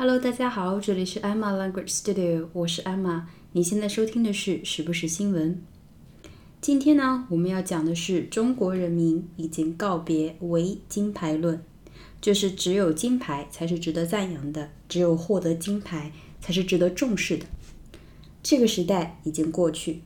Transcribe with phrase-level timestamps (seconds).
[0.00, 3.24] Hello，大家好，这里是 Emma Language Studio，我是 Emma。
[3.50, 5.60] 你现在收听的是时不时新闻。
[6.60, 11.60] 今天呢，我们要讲的是中国人民已经告别唯金牌论，
[12.20, 17.46] 就是只有金牌才是值得赞扬的，只有获得金牌才是值得重视的。
[18.40, 20.02] 这个时代已经过去。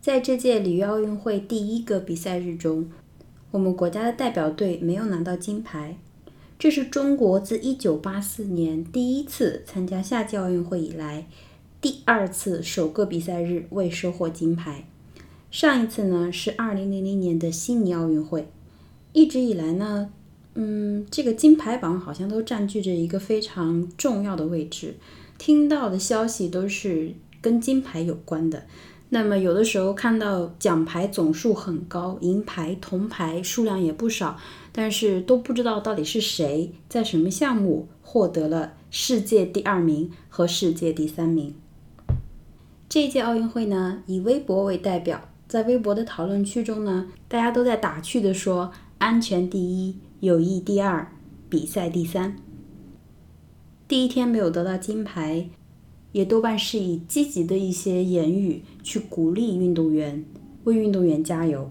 [0.00, 2.90] 在这届里约奥运会第一个比赛日中，
[3.52, 5.96] 我们国家的代表队没有拿到金牌。
[6.60, 11.26] 这是中国自1984年第一次参加夏季奥运会以来，
[11.80, 14.84] 第二次首个比赛日未收获金牌。
[15.50, 18.46] 上一次呢是2000年的悉尼奥运会。
[19.14, 20.10] 一直以来呢，
[20.52, 24.96] 嗯，这个金牌榜好像都占据着一个非常重要的位置，
[25.38, 28.64] 听到的消息都是跟金牌有关的。
[29.12, 34.36] 那么有的时候看到奖牌总数很高，银牌、铜牌数量也不少，
[34.70, 41.54] 但是都不知道到底是谁在什么项目获得了世界第二名和世界第三名。
[42.88, 51.10] 这一届奥运会呢，以微博为代表，在微博的讨论区中呢，大家都在打趣的说：“安全第一，友谊第二，
[51.48, 52.36] 比赛第三。”
[53.88, 55.48] 第一天没有得到金牌。
[56.12, 60.24] 也多半是以积极的一些言语去鼓励运动员，
[60.64, 61.70] 为运动员加油。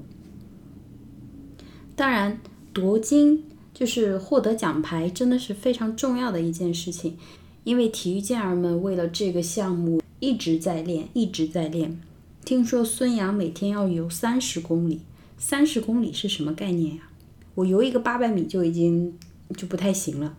[1.95, 2.39] 当然，
[2.71, 7.17] 夺金就是获得奖牌，真的是非常重要的一件事情。
[7.65, 11.99] 因为体育健儿们为了这个项目一直在练，一直在练。
[12.45, 15.01] 听说孙杨每天要游三十公里，
[15.37, 17.09] 三十公里是什么概念呀？
[17.55, 19.13] 我游一个八百米就已经
[19.57, 20.37] 就不太行了。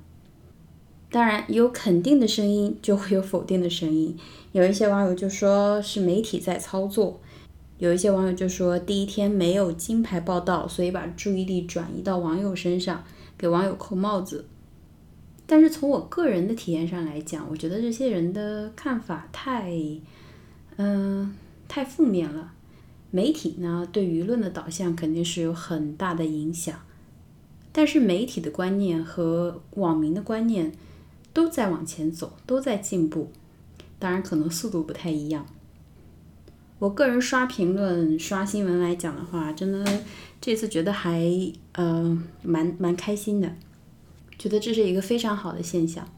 [1.10, 4.16] 当然，有肯定的声音，就会有否定的声音。
[4.52, 7.20] 有一些网友就说是媒体在操作，
[7.78, 13.02] 有一些网友就说第一天没有金牌报道，所以把注意力转移到网友身上，
[13.36, 14.44] 给网友扣帽子。
[15.46, 19.72] 但是从我个人的体验上来讲，我觉得这些人的看法太，
[20.76, 21.34] 嗯，
[21.66, 22.52] 太负面了。
[23.10, 26.78] 媒体呢，对舆论的导向肯定是有很大的影响，
[27.72, 30.70] 但是媒体的观念和网民的观念。
[31.32, 33.30] 都在往前走，都在进步，
[33.98, 35.46] 当然可能速度不太一样。
[36.78, 40.02] 我个人刷评论、刷新闻来讲的话，真的
[40.40, 41.30] 这次觉得还
[41.72, 43.54] 呃蛮蛮开心的，
[44.38, 46.08] 觉得这是一个非常好的现象。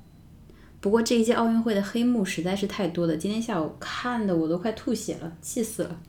[0.81, 6.01] 不过这一届奥运会的黑幕实在是太多了，今天下午看的我都快吐血了，气死了。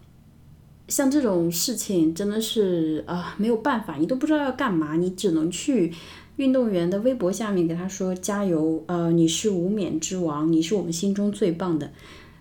[0.88, 5.92] 像这种事情真的是啊没有办法，你都不知道要干嘛，你只能去。
[6.38, 11.92] 运动员的微博下面给他说加油，呃，你是无冕之王，你是我们心中最棒的，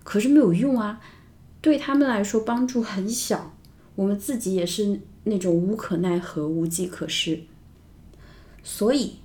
[0.03, 1.01] 可是没有用啊，
[1.61, 3.55] 对他们来说帮助很小，
[3.95, 7.41] 我们自己也是那种无可奈何、无计可施，
[8.63, 9.17] 所以，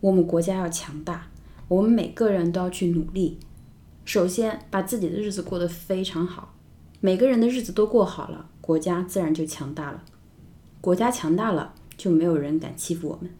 [0.00, 1.28] 我们国家要强大，
[1.68, 3.38] 我们每个人都要去努力，
[4.04, 6.56] 首先把自己的日子过得非常好，
[7.00, 10.02] 每个人的日子都过好了，国家自然就强大了，
[10.80, 13.30] 国家强大了，就没有人敢欺负我们。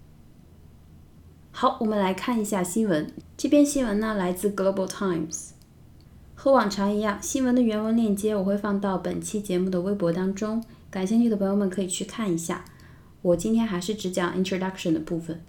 [1.53, 3.12] 好，我们来看一下新闻。
[3.37, 5.50] 这篇新闻呢来自 Global Times。
[6.34, 12.65] 和往常一样，新闻的原文链接我会放到本期节目的微博当中，感兴趣的朋友们可以去看一下。
[13.21, 15.43] 我今天还是只讲 Introduction 的部分。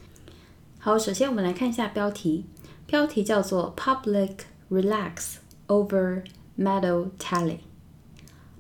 [0.79, 2.45] 好，首先我们来看一下标题，
[2.85, 5.35] 标题叫做 Public Relax
[5.67, 6.23] Over
[6.57, 7.59] Medal Tally。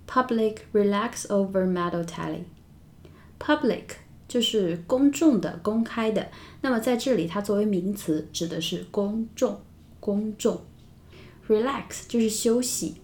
[0.07, 2.43] Public Relax Over Medal Tally。
[3.39, 3.95] Public
[4.31, 6.29] 就是公众的、公开的。
[6.61, 9.59] 那么在这里，它作为名词指的是公众。
[9.99, 10.61] 公众
[11.49, 12.95] ，relax 就是休息。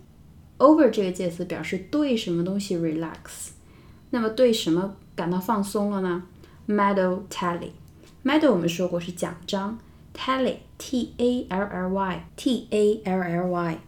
[0.58, 3.50] over 这个介词表示对什么东西 relax。
[4.12, 6.24] 那么对什么感到放松了呢
[6.66, 9.78] ？Medal tally，medal 我们说过是奖章
[10.16, 13.80] ，tally，t a l l y，t a l l y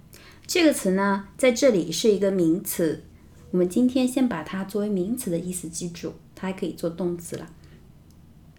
[0.45, 3.06] 这个词呢，在这里是一个名词。
[3.51, 6.13] 我们今天先把它作为名词的意思记住。
[6.39, 7.47] 它还可以做动词了。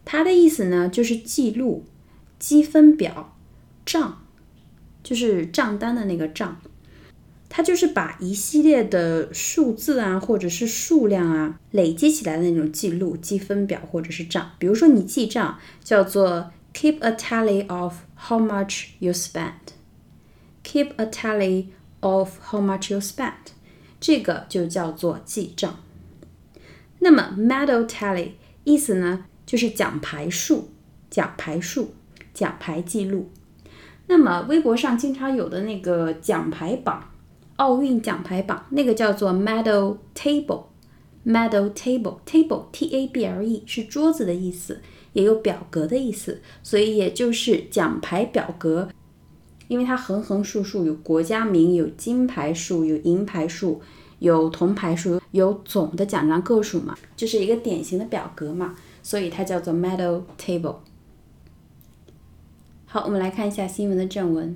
[0.05, 1.85] 它的意思呢，就是记录、
[2.39, 3.37] 积分表、
[3.87, 4.23] 账，
[5.03, 6.61] 就是账单的那个账。
[7.49, 14.53] 它就是把一系列的数字啊，或者是数量啊，累积起来的那种记录、积分表或者是账。
[14.59, 17.95] 比如说你记账，叫做 keep a tally of
[18.29, 19.75] how much you spent。
[20.63, 21.67] keep a tally
[22.01, 23.53] of how much you spent，
[23.99, 25.81] 这个就叫做记账。
[27.01, 28.31] 那么 medal tally
[28.65, 30.71] 意思呢，就是奖牌数、
[31.11, 31.95] 奖牌数、
[32.33, 33.31] 奖牌记录。
[34.07, 37.11] 那么微博上经常有的那个奖牌榜，
[37.57, 44.81] 奥运奖牌榜，那个叫做 medal table，medal table，table t a b l e 是桌子的意思
[45.13, 48.89] 也有表格的意思，所以也就是奖牌表格。
[49.69, 53.81] 因为它横横竖竖有国家名，有金牌数，有银牌数，
[54.20, 60.78] 有铜牌数，有总的奖章个数嘛，就是一个典型的表格嘛，所以它叫做 medal table。
[62.86, 64.56] 好，我们来看一下新闻的正文。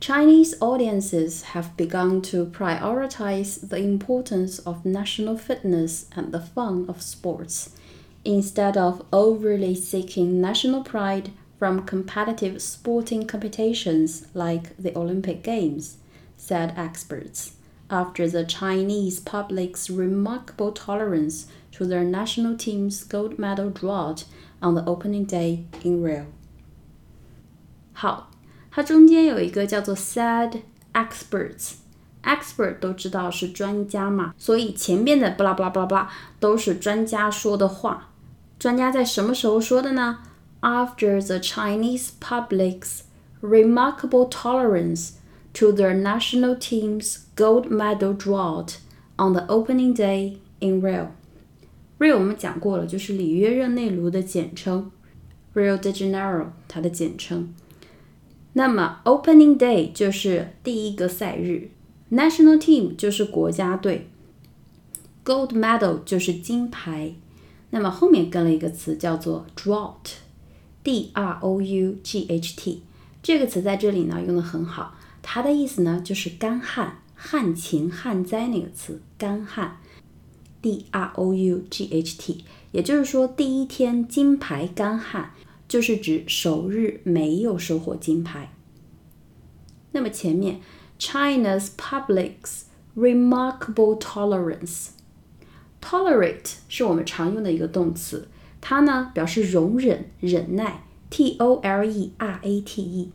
[0.00, 7.00] Chinese audiences have begun to prioritize the importance of national fitness and the fun of
[7.00, 7.68] sports,
[8.24, 15.98] instead of overly seeking national pride from competitive sporting competitions like the Olympic Games,
[16.38, 17.52] said experts,
[17.88, 24.24] after the Chinese public's remarkable tolerance to their national team's gold medal drought
[24.60, 26.26] on the opening day in Rio.
[27.92, 28.30] 好，
[28.70, 30.62] 它中间有一个叫做 said
[30.92, 38.10] experts。expert 都知道是专家嘛，所以前面的巴拉巴拉巴拉巴拉都是专家说的话。
[38.58, 40.18] 专家在什么时候说的呢？
[40.60, 43.00] after the Chinese public's
[43.40, 45.12] remarkable tolerance
[45.55, 48.77] to the national team's gold medal drought
[49.17, 51.07] on the opening day in Rio.
[51.97, 54.91] Rio 我们讲过了，就是里约热内卢的简称
[55.55, 57.53] ，Rio de Janeiro 它的简称。
[58.53, 61.71] 那么 Opening Day 就是第一个赛日
[62.11, 64.07] ，National Team 就是国家队
[65.25, 67.15] ，Gold Medal 就是金牌。
[67.71, 70.17] 那么后面跟了一个词叫做 drought。
[70.83, 72.83] D R O U G H T
[73.23, 74.93] 这个词在这里呢用的很好，
[75.27, 79.79] 它的意思呢就是干旱、旱情、旱灾那个词，干旱。
[80.61, 85.29] D R O U G H T，也就是说第一天金牌干旱，
[85.67, 88.51] 就是指首日没有收获金牌。
[89.91, 90.59] 那么前面
[90.97, 92.63] China's public's
[92.95, 98.27] remarkable tolerance，tolerate 是我们常用的一个动词。
[98.59, 103.11] 它呢表示容忍、忍耐，t o l e r a t e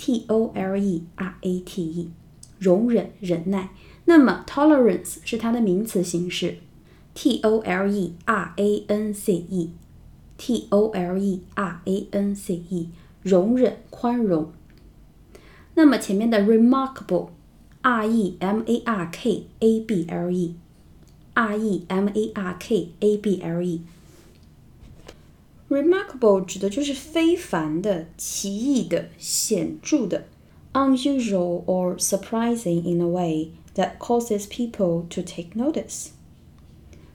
[0.00, 2.10] T o l e r a t e，
[2.58, 3.68] 容忍、忍耐。
[4.06, 6.56] 那么 tolerance 是它的名词形式
[7.12, 12.54] ，t o l e r a n c e，t o l e r a n c
[12.54, 12.88] e，
[13.22, 14.50] 容忍、宽容。
[15.74, 22.88] 那么前面的 remarkable，r e m a r k a b l e，r e m a r k
[23.00, 23.82] a b l e。
[25.70, 30.26] Remarkable 指的就是非凡的、奇异的、显著的
[30.72, 36.08] ，unusual or surprising in a way that causes people to take notice。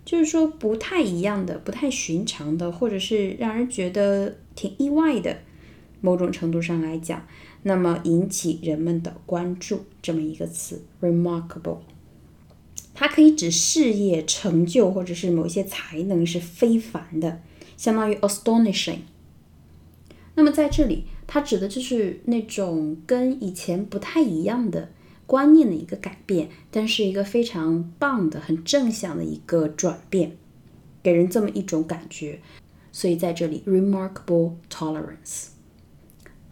[0.06, 5.40] 就是说不太一样的、不太寻常的，或者是让人觉得挺意外的，
[6.00, 7.28] 某种程度上来讲，
[7.64, 11.80] 那么引起人们的关注，这么一个词，remarkable。
[12.94, 17.42] 它可以指事业成就或者是某些才能是非凡的。
[17.77, 19.01] 相当于 astonishing。
[20.35, 24.91] 那么在这里，它指的就是那种跟以前不太一样的
[25.27, 30.37] 观念的一个改变，但是一个非常棒的、很正向的一个转变，
[31.03, 32.41] 给人这么一种感觉。
[32.93, 35.49] 所以在这里，remarkable tolerance，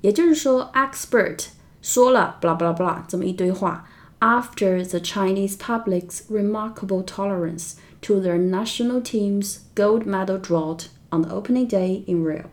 [0.00, 1.46] 也就是说，expert
[1.82, 3.88] 说了，blah blah blah 这么一堆话。
[4.20, 11.68] After the Chinese public's remarkable tolerance to their national team's gold medal drought On the opening
[11.68, 12.45] day in Rio，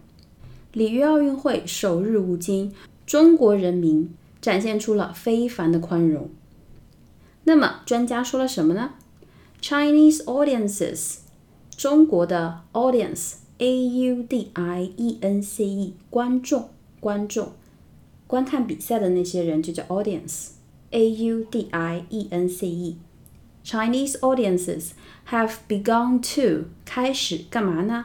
[0.75, 2.73] 里约奥运会首日无金，
[3.07, 6.29] 中国人民展现出了非凡的宽容。
[7.45, 8.91] 那么专家说了什么呢
[9.63, 11.21] ？Chinese audiences，
[11.75, 16.69] 中国的 audience，a u d i e n c e，观众，
[17.01, 17.53] 观众，
[18.27, 22.99] 观看比赛的那些人就叫 audience，a u d i e n c e。
[23.65, 24.91] Chinese audiences
[25.31, 28.05] have begun to 开始干嘛呢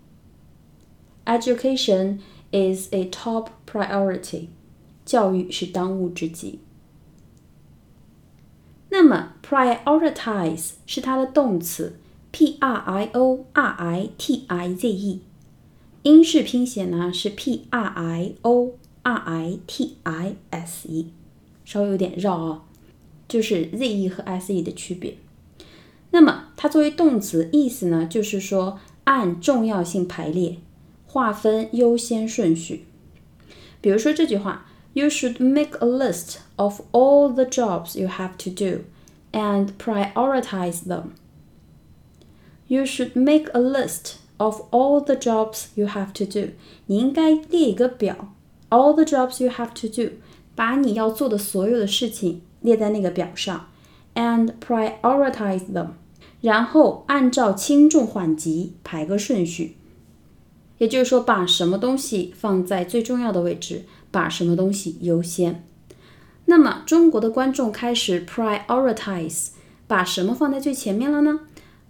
[1.25, 2.19] Education
[2.51, 4.47] is a top priority.
[5.05, 6.59] 教育是当务之急。
[8.89, 11.97] 那么，prioritize 是它的动词
[12.31, 15.21] ，p r i o r i t i z e，
[16.03, 18.73] 英式拼写呢是 p r i o
[19.03, 21.11] r i t i s e，
[21.63, 22.63] 稍微有点绕啊，
[23.27, 25.17] 就是 z e 和 s e 的区别。
[26.11, 30.57] 那么它作为动词，意思呢就是说按重要性排列。
[31.10, 32.86] 划分优先顺序。
[33.80, 38.84] 比如说这句话：You should make a list of all the jobs you have to do
[39.32, 41.10] and prioritize them.
[42.66, 46.52] You should make a list of all the jobs you have to do.
[46.86, 48.32] 你应该列一个表，
[48.70, 50.14] all the jobs you have to do，
[50.54, 53.68] 把你要做的所有的事情列在那个表上，
[54.14, 55.90] and prioritize them，
[56.40, 59.76] 然后按照轻重缓急排个顺序。
[60.81, 65.63] 也就是说，把什么东西放在最重要的位置，把什么东西优先。
[66.45, 69.49] 那么，中国的观众开始 prioritize，
[69.85, 71.41] 把什么放在最前面了呢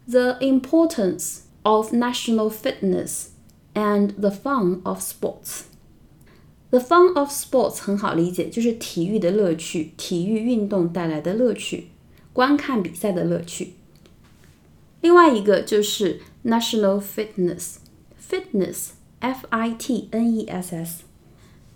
[0.10, 3.28] ？the importance of national fitness
[3.74, 5.62] and the fun of sports.
[6.70, 11.88] The fun of sports 很好理解，就是体育的乐趣，体育运动带来的乐趣，
[12.34, 13.76] 观看比赛的乐趣。
[15.00, 17.76] 另外一个就是 national fitness
[18.31, 21.05] fitness，fitness，f i t n e s s，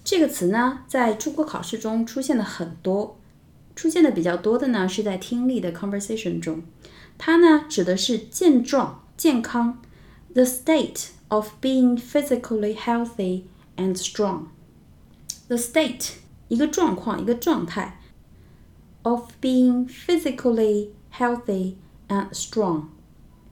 [0.04, 3.18] 这个词呢，在中国考试中出现的很多，
[3.74, 6.62] 出现的比较多的呢，是在听力的 conversation 中。
[7.18, 9.78] 它呢指的是健壮、健康，
[10.32, 13.42] the state of being physically healthy
[13.76, 16.12] and strong。the state
[16.48, 18.00] 一个状况、一个状态，
[19.02, 21.74] of being physically healthy
[22.08, 22.84] and strong。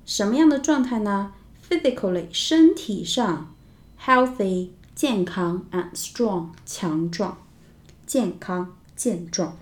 [0.06, 1.32] 什么样的状态呢
[1.68, 3.54] ？physically 身体上，
[4.02, 7.38] healthy 健康，and strong 强壮，
[8.06, 9.56] 健康健壮。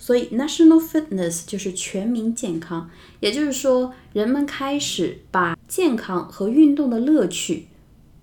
[0.00, 2.88] 所以，national fitness 就是全民健康，
[3.20, 7.66] 也就是说，人们开始把健康和运动的乐趣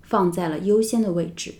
[0.02, 1.54] 放在了优先的位置。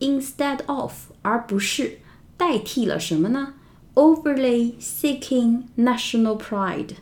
[0.00, 2.00] Instead of，而不是
[2.36, 3.54] 代替了什么呢？
[3.94, 6.96] Overly seeking national pride。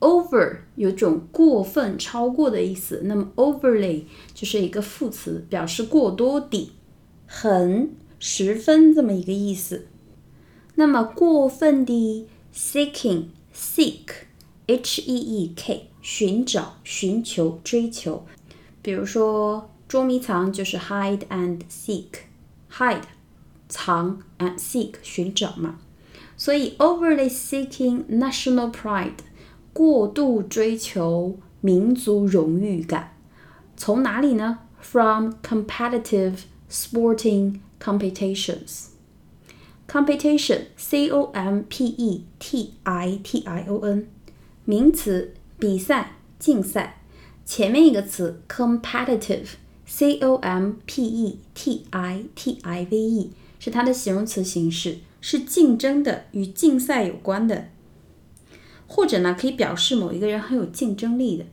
[0.00, 6.72] Over 有种过分、超过的意思，那么 overly 就是一个副词，表示过多的、
[7.26, 7.94] 很。
[8.26, 9.86] 十分这么一个意思。
[10.76, 13.24] 那么过分的 seeking
[13.54, 14.06] seek
[14.66, 18.24] h e e k 寻找、寻求、追求。
[18.80, 23.02] 比如说捉迷藏就是 hide and seek，hide
[23.68, 25.78] 藏 and seek 寻找嘛。
[26.38, 29.18] 所以 overly seeking national pride
[29.74, 33.16] 过度追求民族荣誉感，
[33.76, 36.38] 从哪里呢？From competitive
[36.70, 38.86] sporting competitions。
[39.88, 44.08] competition c o m p e t i t i o n
[44.64, 47.00] 名词，比赛、竞赛。
[47.44, 49.48] 前面一个词 competitive
[49.84, 57.68] c o m p e t i t i v e 是它的形容词形式，是竞争的，与竞赛有关的。
[58.94, 61.44] 或者呢，可以表示某一个人很有竞争力的。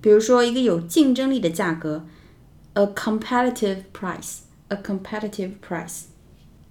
[0.00, 2.06] 比如说，一个有竞争力的价格
[2.72, 4.38] ，a competitive price。
[4.68, 6.04] a competitive price。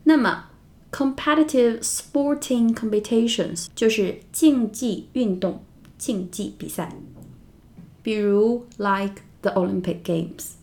[0.05, 0.45] 那么
[0.91, 5.63] ，competitive sporting competitions 就是竞技运动、
[5.99, 6.95] 竞技比赛，
[8.01, 10.53] 比如 like the Olympic Games。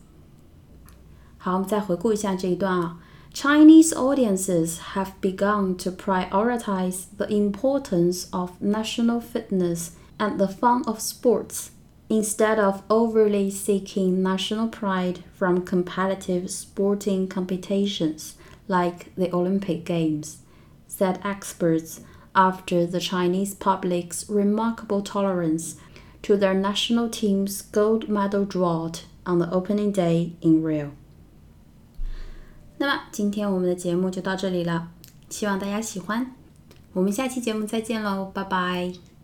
[1.37, 2.99] 好，我们再回顾一下这一段啊。
[3.35, 11.71] Chinese audiences have begun to prioritize the importance of national fitness and the fun of sports
[12.09, 18.35] instead of overly seeking national pride from competitive sporting competitions
[18.69, 20.37] like the Olympic Games,
[20.87, 21.99] said experts
[22.33, 25.75] after the Chinese public's remarkable tolerance
[26.21, 30.93] to their national team's gold medal drought on the opening day in Rio.
[32.77, 34.89] 那么今天我们的节目就到这里了，
[35.29, 36.31] 希望大家喜欢。
[36.93, 39.14] 我们下期节目再见喽，拜拜。